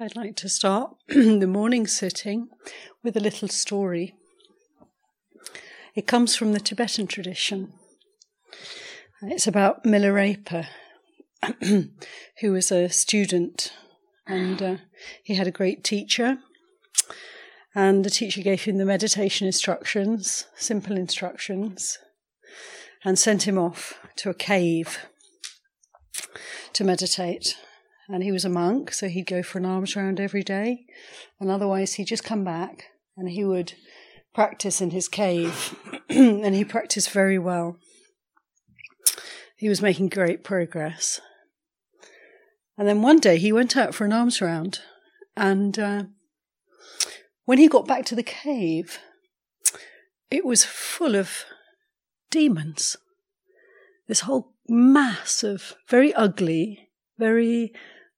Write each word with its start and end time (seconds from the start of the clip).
I'd 0.00 0.16
like 0.16 0.34
to 0.36 0.48
start 0.48 0.96
the 1.08 1.46
morning 1.46 1.86
sitting 1.86 2.48
with 3.04 3.16
a 3.16 3.20
little 3.20 3.46
story. 3.46 4.16
It 5.94 6.08
comes 6.08 6.34
from 6.34 6.52
the 6.52 6.58
Tibetan 6.58 7.06
tradition. 7.06 7.74
It's 9.22 9.46
about 9.46 9.84
Milarepa, 9.84 10.66
who 12.40 12.52
was 12.52 12.72
a 12.72 12.88
student, 12.88 13.72
and 14.26 14.60
uh, 14.60 14.76
he 15.22 15.36
had 15.36 15.46
a 15.46 15.52
great 15.52 15.84
teacher. 15.84 16.38
And 17.72 18.04
the 18.04 18.10
teacher 18.10 18.42
gave 18.42 18.64
him 18.64 18.78
the 18.78 18.84
meditation 18.84 19.46
instructions, 19.46 20.46
simple 20.56 20.96
instructions, 20.96 22.00
and 23.04 23.16
sent 23.16 23.46
him 23.46 23.58
off 23.58 24.00
to 24.16 24.28
a 24.28 24.34
cave 24.34 24.98
to 26.72 26.82
meditate 26.82 27.56
and 28.08 28.22
he 28.22 28.32
was 28.32 28.44
a 28.44 28.50
monk, 28.50 28.92
so 28.92 29.08
he'd 29.08 29.26
go 29.26 29.42
for 29.42 29.58
an 29.58 29.66
alms 29.66 29.96
round 29.96 30.20
every 30.20 30.42
day, 30.42 30.86
and 31.40 31.50
otherwise 31.50 31.94
he'd 31.94 32.06
just 32.06 32.24
come 32.24 32.44
back 32.44 32.84
and 33.16 33.28
he 33.28 33.44
would 33.44 33.74
practice 34.34 34.80
in 34.80 34.90
his 34.90 35.08
cave, 35.08 35.78
and 36.08 36.54
he 36.54 36.64
practiced 36.64 37.10
very 37.10 37.38
well. 37.38 37.78
He 39.56 39.68
was 39.68 39.80
making 39.80 40.08
great 40.08 40.42
progress. 40.42 41.20
And 42.76 42.88
then 42.88 43.02
one 43.02 43.20
day 43.20 43.38
he 43.38 43.52
went 43.52 43.76
out 43.76 43.94
for 43.94 44.04
an 44.04 44.12
alms 44.12 44.40
round, 44.40 44.80
and 45.36 45.78
uh, 45.78 46.04
when 47.44 47.58
he 47.58 47.68
got 47.68 47.86
back 47.86 48.04
to 48.06 48.16
the 48.16 48.22
cave, 48.22 48.98
it 50.30 50.44
was 50.44 50.64
full 50.64 51.14
of 51.14 51.44
demons. 52.30 52.96
This 54.08 54.20
whole 54.20 54.54
mass 54.68 55.44
of 55.44 55.74
very 55.88 56.12
ugly, 56.14 56.90
very 57.18 57.72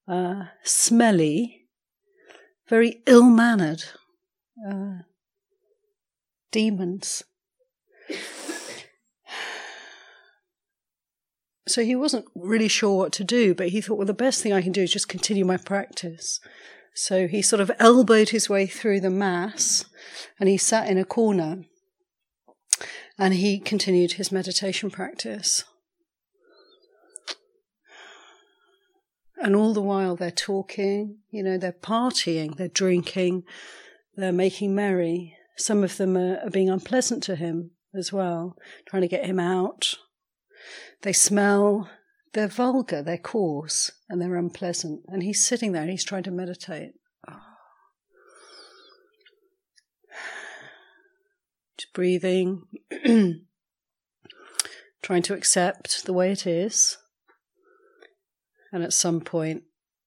uh, 0.08 0.44
smelly, 0.62 1.68
very 2.68 3.02
ill 3.06 3.30
mannered 3.30 3.84
uh, 4.68 4.98
demons. 6.50 7.22
So 11.68 11.82
he 11.82 11.96
wasn't 11.96 12.26
really 12.36 12.68
sure 12.68 12.96
what 12.96 13.12
to 13.14 13.24
do, 13.24 13.52
but 13.52 13.70
he 13.70 13.80
thought, 13.80 13.96
well, 13.96 14.06
the 14.06 14.14
best 14.14 14.40
thing 14.40 14.52
I 14.52 14.62
can 14.62 14.70
do 14.70 14.82
is 14.82 14.92
just 14.92 15.08
continue 15.08 15.44
my 15.44 15.56
practice. 15.56 16.38
So 16.94 17.26
he 17.26 17.42
sort 17.42 17.60
of 17.60 17.72
elbowed 17.80 18.28
his 18.28 18.48
way 18.48 18.66
through 18.66 19.00
the 19.00 19.10
mass 19.10 19.84
and 20.38 20.48
he 20.48 20.56
sat 20.56 20.88
in 20.88 20.96
a 20.96 21.04
corner 21.04 21.64
and 23.18 23.34
he 23.34 23.58
continued 23.58 24.12
his 24.12 24.30
meditation 24.30 24.90
practice. 24.90 25.64
And 29.38 29.54
all 29.54 29.74
the 29.74 29.82
while 29.82 30.16
they're 30.16 30.30
talking, 30.30 31.18
you 31.30 31.42
know, 31.42 31.58
they're 31.58 31.72
partying, 31.72 32.56
they're 32.56 32.68
drinking, 32.68 33.44
they're 34.16 34.32
making 34.32 34.74
merry. 34.74 35.36
Some 35.56 35.84
of 35.84 35.98
them 35.98 36.16
are, 36.16 36.38
are 36.38 36.50
being 36.50 36.70
unpleasant 36.70 37.22
to 37.24 37.36
him 37.36 37.72
as 37.94 38.12
well, 38.12 38.56
trying 38.88 39.02
to 39.02 39.08
get 39.08 39.26
him 39.26 39.38
out. 39.38 39.94
They 41.02 41.12
smell, 41.12 41.90
they're 42.32 42.48
vulgar, 42.48 43.02
they're 43.02 43.18
coarse, 43.18 43.92
and 44.08 44.20
they're 44.20 44.36
unpleasant. 44.36 45.02
And 45.08 45.22
he's 45.22 45.44
sitting 45.44 45.72
there 45.72 45.82
and 45.82 45.90
he's 45.90 46.04
trying 46.04 46.22
to 46.24 46.30
meditate. 46.30 46.92
Just 51.78 51.92
breathing, 51.92 52.62
trying 55.02 55.22
to 55.22 55.34
accept 55.34 56.06
the 56.06 56.12
way 56.14 56.32
it 56.32 56.46
is. 56.46 56.96
And 58.76 58.84
at 58.84 58.92
some 58.92 59.22
point, 59.22 59.62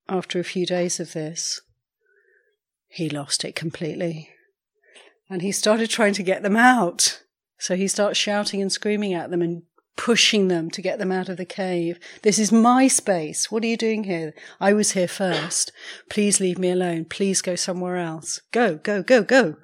after 0.07 0.39
a 0.39 0.43
few 0.43 0.63
days 0.63 0.99
of 0.99 1.13
this, 1.13 1.59
he 2.87 3.09
lost 3.09 3.43
it 3.43 3.55
completely. 3.55 4.29
And 5.27 5.41
he 5.41 5.51
started 5.51 5.89
trying 5.89 6.13
to 6.13 6.21
get 6.21 6.43
them 6.43 6.55
out. 6.55 7.23
So 7.57 7.75
he 7.75 7.87
starts 7.87 8.19
shouting 8.19 8.61
and 8.61 8.71
screaming 8.71 9.15
at 9.15 9.31
them 9.31 9.41
and 9.41 9.63
pushing 9.97 10.49
them 10.49 10.69
to 10.69 10.83
get 10.83 10.99
them 10.99 11.11
out 11.11 11.29
of 11.29 11.37
the 11.37 11.45
cave. 11.45 11.99
This 12.21 12.37
is 12.37 12.51
my 12.51 12.87
space. 12.87 13.49
What 13.49 13.63
are 13.63 13.67
you 13.67 13.75
doing 13.75 14.03
here? 14.03 14.35
I 14.61 14.73
was 14.73 14.91
here 14.91 15.07
first. 15.07 15.71
Please 16.07 16.39
leave 16.39 16.59
me 16.59 16.69
alone. 16.69 17.05
Please 17.05 17.41
go 17.41 17.55
somewhere 17.55 17.97
else. 17.97 18.39
Go, 18.51 18.75
go, 18.75 19.01
go, 19.01 19.23
go. 19.23 19.55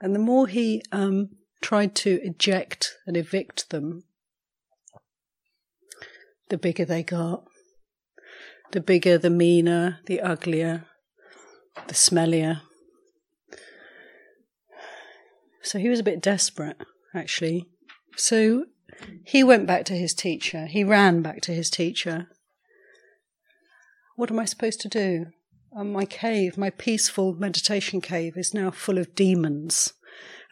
And 0.00 0.14
the 0.14 0.18
more 0.18 0.46
he 0.46 0.82
um, 0.92 1.28
tried 1.60 1.94
to 1.96 2.20
eject 2.22 2.96
and 3.06 3.18
evict 3.18 3.68
them, 3.68 4.04
the 6.50 6.58
bigger 6.58 6.84
they 6.84 7.02
got. 7.02 7.44
The 8.72 8.80
bigger, 8.80 9.18
the 9.18 9.30
meaner, 9.30 9.98
the 10.06 10.20
uglier, 10.20 10.84
the 11.88 11.94
smellier. 11.94 12.60
So 15.62 15.78
he 15.78 15.88
was 15.88 15.98
a 15.98 16.04
bit 16.04 16.20
desperate, 16.20 16.76
actually. 17.14 17.66
So 18.16 18.66
he 19.24 19.42
went 19.42 19.66
back 19.66 19.84
to 19.86 19.94
his 19.94 20.14
teacher. 20.14 20.66
He 20.66 20.84
ran 20.84 21.22
back 21.22 21.40
to 21.42 21.52
his 21.52 21.70
teacher. 21.70 22.28
What 24.16 24.30
am 24.30 24.38
I 24.38 24.44
supposed 24.44 24.80
to 24.82 24.88
do? 24.88 25.26
Um, 25.76 25.92
my 25.92 26.04
cave, 26.04 26.58
my 26.58 26.70
peaceful 26.70 27.34
meditation 27.34 28.00
cave, 28.00 28.36
is 28.36 28.52
now 28.52 28.70
full 28.70 28.98
of 28.98 29.14
demons, 29.14 29.94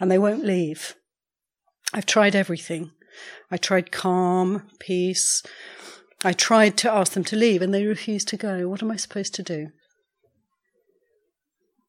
and 0.00 0.10
they 0.10 0.18
won't 0.18 0.44
leave. 0.44 0.94
I've 1.92 2.06
tried 2.06 2.36
everything. 2.36 2.92
I 3.50 3.56
tried 3.56 3.92
calm, 3.92 4.68
peace, 4.78 5.42
I 6.24 6.32
tried 6.32 6.76
to 6.78 6.92
ask 6.92 7.12
them 7.12 7.24
to 7.24 7.36
leave 7.36 7.62
and 7.62 7.72
they 7.72 7.86
refused 7.86 8.28
to 8.28 8.36
go. 8.36 8.68
What 8.68 8.82
am 8.82 8.90
I 8.90 8.96
supposed 8.96 9.34
to 9.36 9.42
do? 9.42 9.68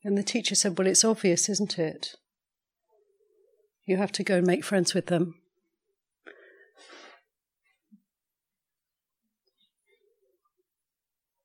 And 0.03 0.17
the 0.17 0.23
teacher 0.23 0.55
said, 0.55 0.77
Well, 0.77 0.87
it's 0.87 1.03
obvious, 1.03 1.49
isn't 1.49 1.79
it? 1.79 2.15
You 3.85 3.97
have 3.97 4.11
to 4.13 4.23
go 4.23 4.37
and 4.37 4.47
make 4.47 4.63
friends 4.63 4.93
with 4.93 5.07
them. 5.07 5.35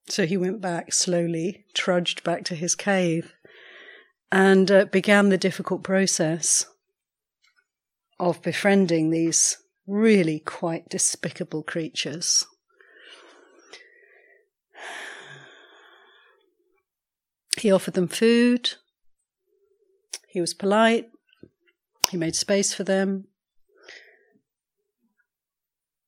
So 0.06 0.26
he 0.26 0.36
went 0.36 0.60
back 0.60 0.92
slowly, 0.92 1.64
trudged 1.74 2.22
back 2.22 2.44
to 2.44 2.54
his 2.54 2.76
cave, 2.76 3.32
and 4.30 4.70
uh, 4.70 4.84
began 4.84 5.30
the 5.30 5.38
difficult 5.38 5.82
process 5.82 6.66
of 8.20 8.42
befriending 8.42 9.10
these 9.10 9.56
really 9.86 10.40
quite 10.40 10.88
despicable 10.88 11.62
creatures. 11.62 12.46
He 17.58 17.70
offered 17.70 17.94
them 17.94 18.08
food. 18.08 18.74
He 20.28 20.40
was 20.40 20.54
polite. 20.54 21.10
He 22.10 22.16
made 22.16 22.36
space 22.36 22.74
for 22.74 22.84
them. 22.84 23.28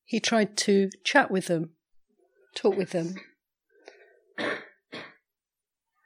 He 0.05 0.21
tried 0.21 0.57
to 0.59 0.91
chat 1.03 1.31
with 1.31 1.47
them, 1.47 1.71
talk 2.55 2.77
with 2.77 2.91
them. 2.91 3.17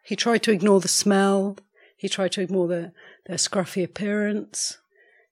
He 0.04 0.16
tried 0.16 0.42
to 0.44 0.52
ignore 0.52 0.80
the 0.80 0.88
smell. 0.88 1.58
He 1.96 2.08
tried 2.08 2.32
to 2.32 2.40
ignore 2.40 2.66
the, 2.66 2.92
their 3.26 3.36
scruffy 3.36 3.84
appearance. 3.84 4.78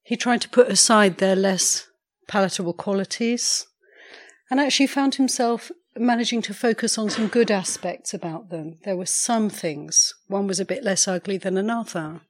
He 0.02 0.16
tried 0.16 0.40
to 0.42 0.48
put 0.48 0.68
aside 0.68 1.18
their 1.18 1.34
less 1.34 1.88
palatable 2.28 2.74
qualities 2.74 3.66
and 4.50 4.60
actually 4.60 4.86
found 4.86 5.16
himself 5.16 5.70
managing 5.96 6.40
to 6.42 6.54
focus 6.54 6.96
on 6.96 7.10
some 7.10 7.26
good 7.26 7.50
aspects 7.50 8.14
about 8.14 8.50
them. 8.50 8.78
There 8.84 8.96
were 8.96 9.06
some 9.06 9.50
things. 9.50 10.14
One 10.28 10.46
was 10.46 10.60
a 10.60 10.64
bit 10.64 10.84
less 10.84 11.08
ugly 11.08 11.38
than 11.38 11.56
another. 11.56 12.20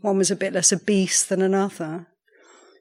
One 0.00 0.18
was 0.18 0.30
a 0.30 0.36
bit 0.36 0.52
less 0.52 0.72
obese 0.72 1.24
than 1.24 1.42
another. 1.42 2.06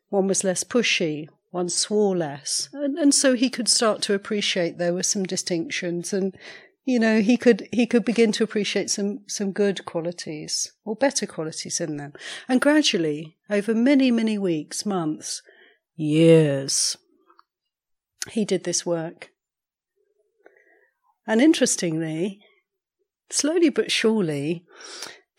One 0.10 0.28
was 0.28 0.44
less 0.44 0.64
pushy. 0.64 1.28
One 1.50 1.70
swore 1.70 2.16
less. 2.16 2.70
And, 2.72 2.98
and 2.98 3.14
so 3.14 3.34
he 3.34 3.50
could 3.50 3.68
start 3.68 4.02
to 4.04 4.14
appreciate 4.14 4.78
there 4.78 4.94
were 4.94 5.04
some 5.04 5.24
distinctions 5.24 6.14
and 6.14 6.36
you 6.86 7.00
know 7.00 7.22
he 7.22 7.38
could 7.38 7.68
he 7.72 7.86
could 7.86 8.04
begin 8.04 8.32
to 8.32 8.44
appreciate 8.44 8.90
some 8.90 9.20
some 9.28 9.52
good 9.52 9.86
qualities 9.86 10.72
or 10.84 10.96
better 10.96 11.28
qualities 11.28 11.80
in 11.80 11.98
them 11.98 12.12
and 12.50 12.60
gradually 12.60 13.38
over 13.52 13.76
many 13.76 14.10
many 14.10 14.38
weeks 14.38 14.84
months 14.84 15.44
years 16.02 16.98
he 18.32 18.44
did 18.46 18.64
this 18.64 18.86
work 18.86 19.32
and 21.28 21.42
interestingly, 21.42 22.40
slowly 23.30 23.70
but 23.70 23.92
surely, 23.92 24.66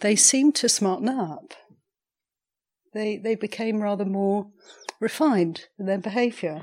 they 0.00 0.16
seemed 0.16 0.54
to 0.56 0.68
smarten 0.68 1.08
up. 1.08 1.54
They, 2.94 3.16
they 3.16 3.34
became 3.34 3.82
rather 3.82 4.04
more 4.04 4.48
refined 5.00 5.66
in 5.78 5.86
their 5.86 5.98
behaviour. 5.98 6.62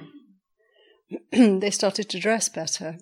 they 1.31 1.71
started 1.71 2.09
to 2.09 2.19
dress 2.19 2.49
better. 2.49 2.97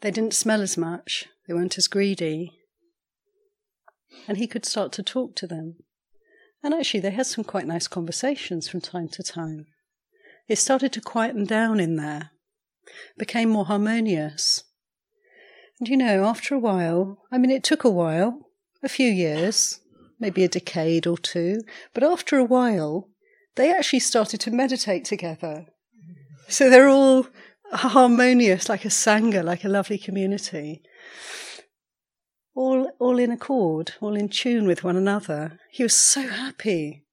They 0.00 0.10
didn't 0.10 0.34
smell 0.34 0.62
as 0.62 0.76
much. 0.76 1.26
They 1.46 1.54
weren't 1.54 1.78
as 1.78 1.88
greedy. 1.88 2.58
And 4.26 4.38
he 4.38 4.46
could 4.46 4.64
start 4.64 4.92
to 4.92 5.02
talk 5.02 5.34
to 5.36 5.46
them. 5.46 5.76
And 6.62 6.74
actually, 6.74 7.00
they 7.00 7.10
had 7.10 7.26
some 7.26 7.44
quite 7.44 7.66
nice 7.66 7.88
conversations 7.88 8.68
from 8.68 8.80
time 8.80 9.08
to 9.08 9.22
time. 9.22 9.66
It 10.48 10.56
started 10.56 10.92
to 10.92 11.00
quieten 11.00 11.44
down 11.44 11.80
in 11.80 11.96
there 11.96 12.30
became 13.18 13.50
more 13.50 13.66
harmonious. 13.66 14.64
And 15.78 15.88
you 15.88 15.96
know, 15.96 16.24
after 16.24 16.54
a 16.54 16.58
while, 16.58 17.18
I 17.30 17.38
mean, 17.38 17.50
it 17.50 17.64
took 17.64 17.84
a 17.84 17.90
while, 17.90 18.40
a 18.82 18.88
few 18.88 19.08
years, 19.08 19.80
maybe 20.20 20.44
a 20.44 20.48
decade 20.48 21.06
or 21.06 21.18
two, 21.18 21.60
but 21.94 22.04
after 22.04 22.38
a 22.38 22.44
while, 22.44 23.08
they 23.56 23.72
actually 23.72 24.00
started 24.00 24.40
to 24.40 24.50
meditate 24.50 25.04
together. 25.04 25.66
So 26.48 26.70
they're 26.70 26.88
all 26.88 27.26
harmonious, 27.72 28.68
like 28.68 28.84
a 28.84 28.88
sangha, 28.88 29.42
like 29.42 29.64
a 29.64 29.68
lovely 29.68 29.98
community. 29.98 30.82
All, 32.54 32.90
all 32.98 33.18
in 33.18 33.30
accord, 33.30 33.94
all 34.00 34.14
in 34.14 34.28
tune 34.28 34.66
with 34.66 34.84
one 34.84 34.96
another. 34.96 35.58
He 35.70 35.82
was 35.82 35.94
so 35.94 36.28
happy. 36.28 37.04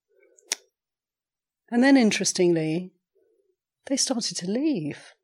And 1.70 1.82
then, 1.82 1.96
interestingly, 1.96 2.92
they 3.86 3.96
started 3.96 4.36
to 4.36 4.50
leave. 4.50 5.14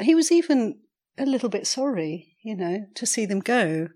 He 0.00 0.14
was 0.14 0.32
even 0.32 0.80
a 1.18 1.26
little 1.26 1.48
bit 1.48 1.66
sorry, 1.66 2.36
you 2.42 2.56
know, 2.56 2.86
to 2.94 3.06
see 3.06 3.26
them 3.26 3.40
go. 3.40 3.88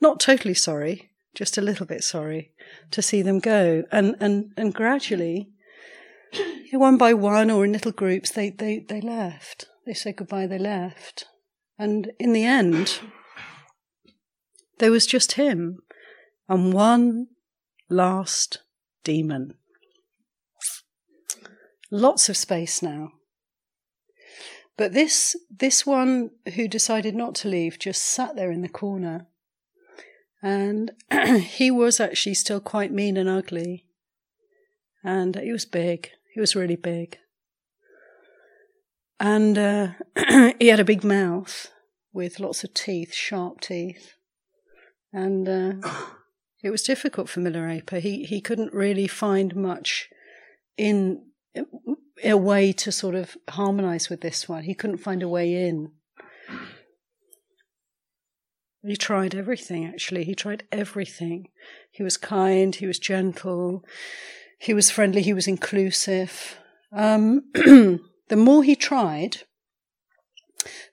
Not 0.00 0.20
totally 0.20 0.54
sorry, 0.54 1.10
just 1.34 1.58
a 1.58 1.62
little 1.62 1.86
bit 1.86 2.04
sorry 2.04 2.52
to 2.92 3.02
see 3.02 3.22
them 3.22 3.38
go. 3.38 3.84
And, 3.92 4.16
and, 4.20 4.52
and 4.56 4.72
gradually, 4.72 5.50
one 6.72 6.96
by 6.96 7.12
one 7.12 7.50
or 7.50 7.64
in 7.64 7.72
little 7.72 7.92
groups, 7.92 8.30
they, 8.30 8.50
they, 8.50 8.78
they 8.78 9.00
left. 9.00 9.66
They 9.86 9.94
said 9.94 10.16
goodbye, 10.16 10.46
they 10.46 10.58
left. 10.58 11.26
And 11.78 12.12
in 12.18 12.32
the 12.32 12.44
end, 12.44 13.00
there 14.80 14.90
was 14.90 15.06
just 15.06 15.32
him 15.32 15.78
and 16.48 16.72
one 16.72 17.28
last 17.88 18.58
demon. 19.04 19.54
Lots 21.90 22.28
of 22.28 22.36
space 22.36 22.82
now. 22.82 23.12
But 24.76 24.92
this 24.92 25.36
this 25.50 25.84
one 25.84 26.30
who 26.54 26.66
decided 26.66 27.14
not 27.14 27.34
to 27.36 27.48
leave 27.48 27.78
just 27.78 28.02
sat 28.02 28.34
there 28.36 28.50
in 28.50 28.62
the 28.62 28.68
corner. 28.68 29.26
And 30.42 30.92
he 31.40 31.70
was 31.70 32.00
actually 32.00 32.34
still 32.34 32.60
quite 32.60 32.92
mean 32.92 33.16
and 33.16 33.28
ugly. 33.28 33.84
And 35.04 35.36
he 35.36 35.52
was 35.52 35.66
big. 35.66 36.10
He 36.32 36.40
was 36.40 36.56
really 36.56 36.76
big. 36.76 37.18
And 39.18 39.58
uh, 39.58 39.88
he 40.58 40.68
had 40.68 40.80
a 40.80 40.84
big 40.84 41.04
mouth 41.04 41.70
with 42.12 42.40
lots 42.40 42.64
of 42.64 42.72
teeth, 42.72 43.12
sharp 43.12 43.60
teeth. 43.60 44.14
And 45.12 45.48
uh, 45.48 45.88
it 46.62 46.70
was 46.70 46.82
difficult 46.82 47.28
for 47.28 47.40
Milarepa. 47.40 48.00
He, 48.00 48.24
he 48.24 48.40
couldn't 48.40 48.72
really 48.72 49.06
find 49.06 49.56
much 49.56 50.08
in 50.76 51.24
a 52.22 52.36
way 52.36 52.72
to 52.72 52.92
sort 52.92 53.14
of 53.14 53.36
harmonize 53.48 54.08
with 54.08 54.20
this 54.20 54.48
one. 54.48 54.64
He 54.64 54.74
couldn't 54.74 54.98
find 54.98 55.22
a 55.22 55.28
way 55.28 55.68
in. 55.68 55.92
He 58.82 58.96
tried 58.96 59.34
everything, 59.34 59.84
actually. 59.84 60.24
He 60.24 60.34
tried 60.34 60.64
everything. 60.72 61.48
He 61.90 62.02
was 62.02 62.16
kind, 62.16 62.74
he 62.74 62.86
was 62.86 62.98
gentle, 62.98 63.84
he 64.58 64.72
was 64.72 64.90
friendly, 64.90 65.22
he 65.22 65.34
was 65.34 65.46
inclusive. 65.46 66.56
Um, 66.92 67.44
the 67.54 68.00
more 68.36 68.62
he 68.62 68.74
tried, 68.74 69.38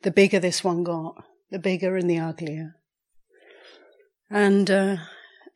the 0.04 0.12
bigger 0.12 0.40
this 0.40 0.64
one 0.64 0.84
got, 0.84 1.24
the 1.50 1.60
bigger 1.60 1.96
and 1.96 2.10
the 2.10 2.20
uglier. 2.20 2.76
And 4.30 4.70
uh, 4.70 4.98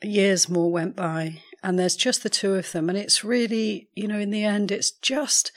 years 0.02 0.50
more 0.50 0.72
went 0.72 0.96
by, 0.96 1.42
and 1.62 1.78
there's 1.78 1.96
just 1.96 2.24
the 2.24 2.30
two 2.30 2.56
of 2.56 2.72
them, 2.72 2.90
and 2.90 2.98
it's 2.98 3.24
really, 3.24 3.90
you 3.94 4.08
know, 4.08 4.20
in 4.20 4.32
the 4.32 4.44
end, 4.44 4.72
it's 4.72 4.92
just. 4.92 5.52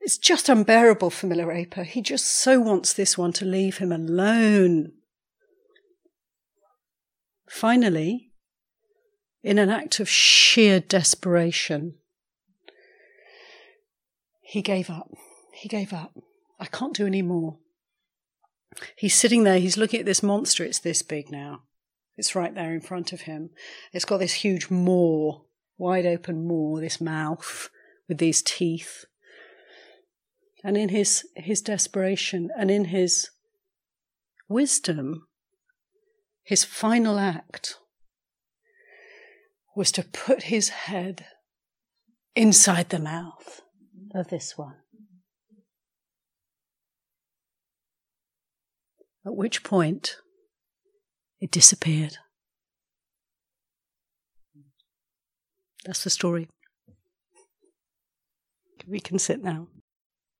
It's 0.00 0.18
just 0.18 0.48
unbearable 0.48 1.10
for 1.10 1.26
Miller 1.26 1.46
Milarepa. 1.46 1.84
He 1.84 2.00
just 2.00 2.26
so 2.26 2.60
wants 2.60 2.92
this 2.92 3.18
one 3.18 3.32
to 3.32 3.44
leave 3.44 3.78
him 3.78 3.90
alone. 3.90 4.92
Finally, 7.48 8.30
in 9.42 9.58
an 9.58 9.68
act 9.68 9.98
of 9.98 10.08
sheer 10.08 10.78
desperation, 10.78 11.94
he 14.42 14.62
gave 14.62 14.88
up. 14.88 15.10
He 15.52 15.68
gave 15.68 15.92
up. 15.92 16.12
I 16.60 16.66
can't 16.66 16.94
do 16.94 17.06
any 17.06 17.22
more. 17.22 17.58
He's 18.94 19.14
sitting 19.14 19.42
there, 19.42 19.58
he's 19.58 19.76
looking 19.76 20.00
at 20.00 20.06
this 20.06 20.22
monster, 20.22 20.62
it's 20.64 20.78
this 20.78 21.02
big 21.02 21.32
now. 21.32 21.62
It's 22.16 22.34
right 22.34 22.54
there 22.54 22.72
in 22.72 22.80
front 22.80 23.12
of 23.12 23.22
him. 23.22 23.50
It's 23.92 24.04
got 24.04 24.18
this 24.18 24.34
huge 24.34 24.70
maw, 24.70 25.40
wide 25.76 26.06
open 26.06 26.46
maw, 26.46 26.80
this 26.80 27.00
mouth 27.00 27.68
with 28.08 28.18
these 28.18 28.42
teeth. 28.42 29.04
And 30.64 30.76
in 30.76 30.88
his, 30.88 31.26
his 31.36 31.60
desperation 31.60 32.50
and 32.58 32.70
in 32.70 32.86
his 32.86 33.28
wisdom, 34.48 35.28
his 36.42 36.64
final 36.64 37.18
act 37.18 37.76
was 39.74 39.92
to 39.92 40.02
put 40.02 40.44
his 40.44 40.70
head 40.70 41.26
inside 42.34 42.88
the 42.88 42.98
mouth 42.98 43.60
of 44.14 44.28
this 44.28 44.56
one. 44.56 44.76
At 49.26 49.36
which 49.36 49.62
point 49.62 50.16
it 51.40 51.50
disappeared. 51.50 52.18
That's 55.84 56.02
the 56.04 56.10
story. 56.10 56.48
We 58.88 59.00
can 59.00 59.18
sit 59.18 59.42
now. 59.42 59.68